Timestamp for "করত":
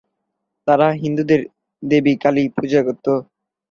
2.87-3.05